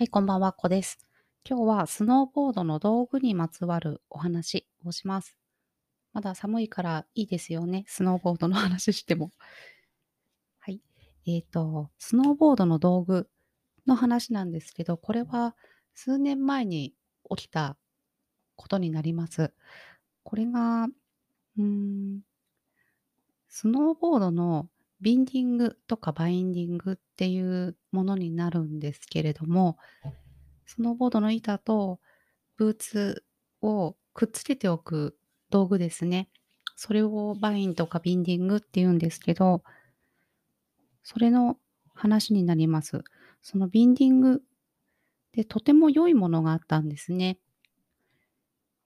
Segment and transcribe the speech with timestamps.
[0.00, 1.06] はい、こんばんは、こです。
[1.46, 5.36] 今日はスノーボードの道具にまつわるお話をします。
[6.14, 9.30] まだ寒いからいいですよね、スノーボードの 話しても。
[10.58, 10.80] はい。
[11.26, 13.28] えっ、と、スノーボードの道具
[13.86, 15.54] の話なんですけど、これは
[15.92, 16.94] 数年前に
[17.36, 17.76] 起きた
[18.56, 19.52] ことになります。
[20.22, 22.22] これが、うーん、
[23.48, 29.78] スノーボードのビンディングとかバインディングっていうものになるんですけれども、
[30.66, 32.00] スノーボードの板と
[32.56, 33.24] ブーツ
[33.62, 35.16] をくっつけておく
[35.50, 36.28] 道具ですね。
[36.76, 39.62] それをバインとかビンディングって言うんですけど、
[41.02, 41.56] それの
[41.94, 43.02] 話になります。
[43.42, 44.42] そのビンディング
[45.32, 47.38] でとても良いものがあったんですね。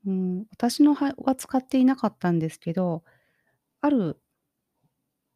[0.06, 3.04] うん、私のはは使っていなかったんですけど、
[3.80, 4.20] ある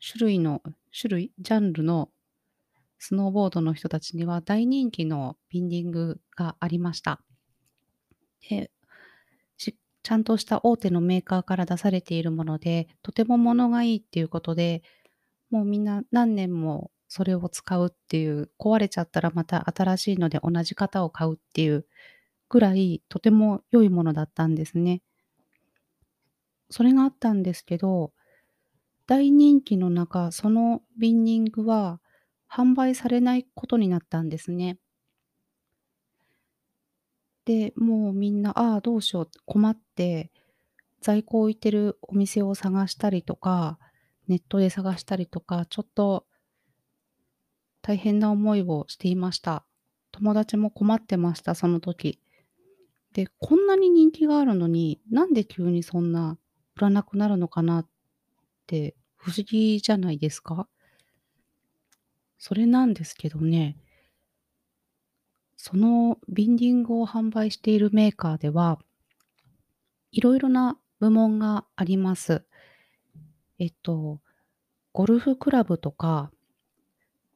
[0.07, 0.62] 種類の
[0.98, 2.11] 種類ジャンルの
[2.98, 7.21] スノーボードの人たちには大人気のビンディングがありました。
[8.49, 8.71] で、
[10.09, 14.82] ちゃんとした大手のメーカーから出されているもので、とても物がいいっていうことで、
[15.51, 21.87] もうみんな何年もそれを使うっていう、壊れちゃったらまた新しいので同じ型を買うっていう
[22.49, 25.02] ぐらい、とても良いものだったんですね。
[26.71, 28.12] それがあったんですけど、
[29.09, 32.01] 大人気の中、そのビンディングは
[32.48, 34.78] 販売されないことになったんですね。
[37.45, 40.30] で、もうみんな、ああ、どうしよう、困って、
[41.00, 43.78] 在庫を置いてるお店を探したりとか、
[44.28, 46.26] ネットで探したりとか、ちょっと
[47.82, 49.65] 大変な思いをしていました。
[50.12, 52.20] 友達も困ってました、その時。
[53.15, 56.38] で、こんなに人気があるのに、なんで急にそんな
[56.76, 57.88] 売らなくなるのかなっ
[58.66, 60.69] て不思議じゃないですか？
[62.38, 63.77] それなんですけどね、
[65.56, 68.78] そのビンディングを販売しているメーカーでは、
[70.12, 72.45] いろいろな部門があります。
[73.59, 74.21] えっと、
[74.93, 76.31] ゴルフクラブとか、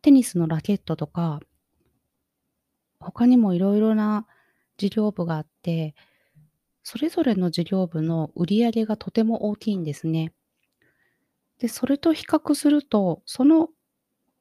[0.03, 1.41] テニスのラケットとか、
[3.01, 4.27] 他にもいろいろな
[4.77, 5.97] 事業部があって、
[6.85, 10.33] それぞれの事業部の売り上げがとても大きいんですね。
[11.63, 13.69] で、それと比較すると、その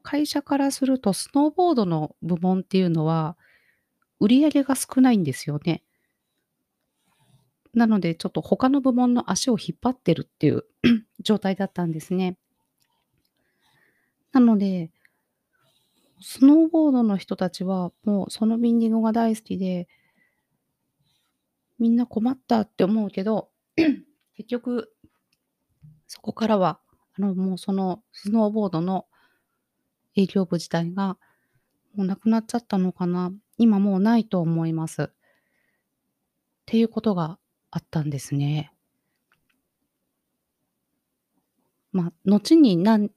[0.01, 3.37] 会社からするとスノーボードの部門っていうのは、
[4.19, 5.83] 売り上げが少ないんですよね。
[7.75, 10.63] なので、ちょっと他の部門の足を引っ張ってるっていう
[11.21, 12.39] 状態だったんですね。
[14.31, 14.89] なので、
[16.21, 19.87] スノーボードの人たちはもうそのビンディングが大好きで、
[21.77, 23.51] みんな困ったって思うけど、
[24.37, 24.91] 結局、
[26.07, 26.79] そこからは、
[27.21, 29.05] の、もうそのスノーボードの
[30.15, 31.17] 営業部自体が
[31.95, 33.31] もうなくなっちゃったのかな。
[33.57, 35.03] 今もうないと思います。
[35.03, 35.07] っ
[36.65, 37.37] ていうことが
[37.69, 38.73] あったんですね。
[41.91, 43.09] まあ、後になん？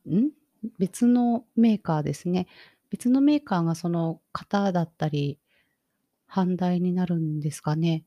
[0.78, 2.46] 別のメーカーですね。
[2.90, 5.38] 別のメーカーがその型だったり、
[6.28, 8.04] 販売になるんですかね。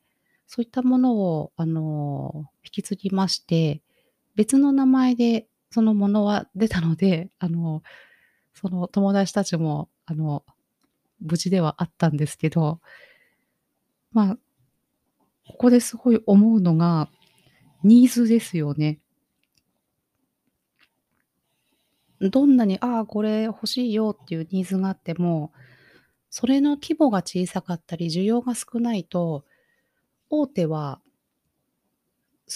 [0.47, 3.81] そういったものをあの、引き継ぎまして、
[4.35, 7.83] 別の名前でそのものは出たので、 あの、
[8.53, 10.43] その友達たちもあの、
[11.19, 12.79] 無事ではあったんですけど、
[14.11, 14.37] まあ、
[15.45, 17.09] ここですごい思うのが、
[17.83, 18.99] ニーズですよね。
[22.19, 25.51] どんなに、ああ、これ欲しいよっていうニーズがあっても、
[26.29, 29.45] それの規模が小さかったり、需要が少ないと、
[30.29, 31.01] 大手は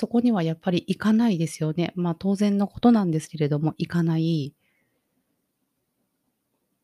[0.01, 1.93] そこにはやっぱり行かないですよね。
[1.93, 4.51] まあ、当然のことなんですけれども、行かない。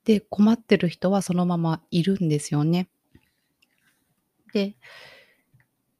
[0.05, 2.89] で、困ってる人はそのままいるんですよね。
[4.53, 4.75] で、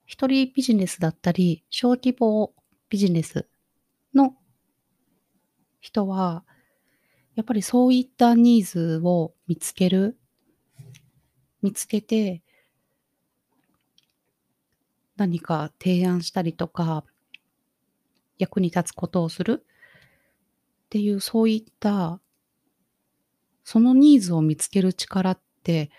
[0.06, 2.54] 一人ビジネスだったり、小規模
[2.88, 3.48] ビジネス
[4.14, 4.36] の
[5.80, 6.46] 人は、
[7.34, 10.20] やっぱりそういったニーズを見つける。
[11.64, 12.44] 見つけて
[15.18, 17.04] 何か提案したりとか、
[18.38, 19.66] 役に立つことをする？
[19.66, 22.22] っていう、そういった、
[23.64, 25.90] そのニーズを見つける力って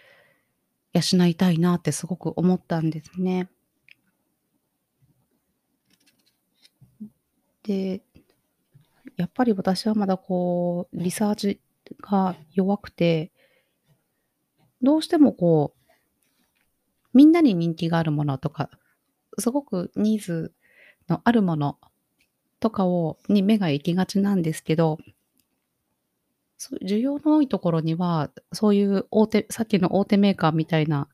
[0.95, 3.51] 養いたいなってすごく思ったんですね。
[7.65, 8.01] で、
[9.17, 11.61] やっぱり私はまだこう、リサーチ
[12.01, 13.31] が弱くて、
[14.81, 15.79] どうしてもこう、
[17.13, 18.71] みんなに人気があるものとか
[19.39, 20.53] すごくニーズ
[21.09, 21.79] のあるもの
[22.61, 24.99] とかをに目が行きがちなんですけど、
[26.83, 31.09] 需要の多いところには、そういう大手さっきの大手メーカーみたいな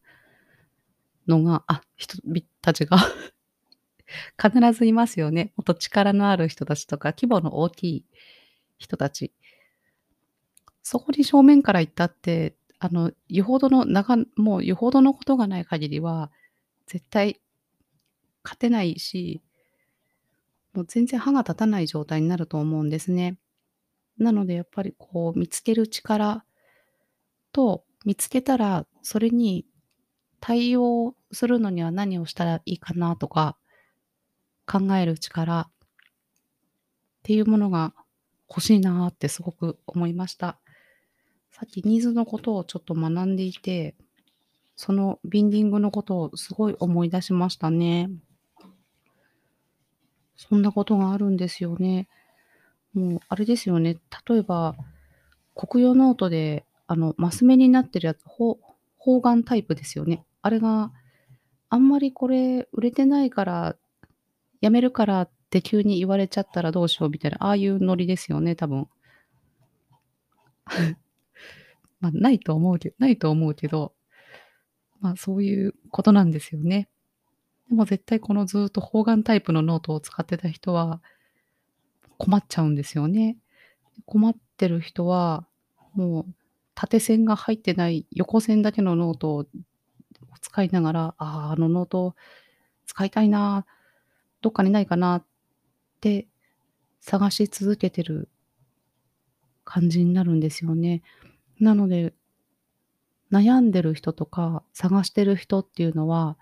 [1.29, 2.19] のが、あ、人
[2.62, 2.97] たちが
[4.43, 5.53] 必ずいますよね。
[5.56, 8.05] もっと力のある人たちとか、規模の大きい
[8.79, 9.32] 人たち。
[10.82, 16.31] そこに正面から行ったって、あの、よほどのなかもうよほどのことがない限りは、
[16.87, 17.41] 絶対
[18.44, 19.43] 勝てないし、
[20.75, 23.38] もう全然歯が立たない状態になると思うんですね。
[24.19, 26.44] なのでやっぱりこう見つける力
[27.52, 29.64] と、見つけたらそれに
[30.41, 33.56] 対応するのには何をしたらいいかなとか、
[34.67, 35.70] 考える力っ
[37.23, 37.94] ていうものが
[38.49, 40.58] 欲しいなってすごく思いました。
[41.50, 43.94] さっきニーズのことをちょっと学んでいて、
[44.76, 48.11] そのビンディングのことをすごい思い出しましたね。
[50.37, 52.09] そんなことがあるんですよね。
[52.95, 53.99] もうあれですよね、
[54.29, 54.77] 例えば、
[55.55, 58.59] 国用ノートで、あの、マス目になってるやつ、ほ
[58.99, 60.25] 方眼タイプですよね。
[60.43, 60.93] あれが、
[61.69, 63.77] あんまりこれ売れてないから、
[64.61, 68.89] やめるからって急に言われちゃったらどうしようみたいな、ああいうノリですよね、多分。
[72.01, 73.95] まあ、ないと思うけどないと思うけど、
[75.01, 76.89] まあ、そういうことなんですよね。
[77.69, 81.00] でも絶対このずっと方眼タイプのノートを使ってた人は
[82.19, 83.37] 困っちゃうんですよね。
[84.06, 85.46] 困ってる人は、
[85.94, 86.34] もう
[86.75, 89.46] 縦線が入ってない横線だけのノートを
[90.40, 92.14] 使いながら、ああ、あのノート
[92.87, 93.66] 使いたいな、
[94.40, 95.25] どっかにないかなっ
[96.00, 96.26] て
[97.00, 98.28] 探し続けてる
[99.64, 101.02] 感じになるんですよね。
[101.61, 102.14] なので、
[103.32, 106.37] 悩んでる人とか探してる人っていうのは、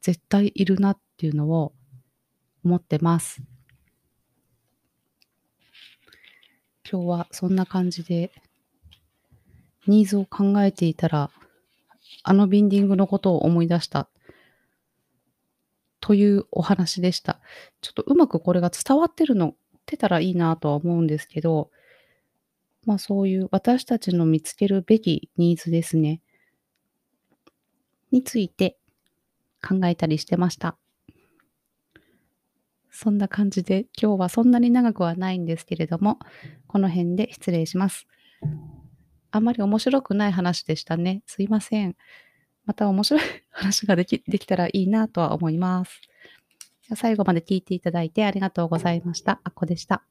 [0.00, 1.72] 絶対いるなっていうのを
[2.64, 3.42] 思ってます。
[6.90, 8.32] 今日はそんな感じで、
[9.86, 11.30] ニーズを考えていたら、
[12.22, 14.08] あのビンディングのことを思い出した。
[16.00, 17.40] というお話でした。
[17.82, 19.54] ちょっとうまくこれが伝わってるのっ
[19.84, 21.70] てたらいいなとは思うんですけど、
[22.86, 26.22] まあそういう私たちの見つけるべきニーズですね。
[28.10, 28.78] について
[29.66, 30.76] 考えたりしてました。
[32.90, 36.18] そんな感じで、今日はそんなに長くはないんですけれども、
[36.66, 38.06] この辺で失礼します。
[39.30, 41.22] あんまり面白くない話でしたね。
[41.26, 41.96] すいません。
[42.64, 46.00] また面白い 話ができできたらいいなとは思います。
[46.94, 49.40] 最後まで聞いていただいてありがとうございました。
[49.44, 50.02] あっこでした。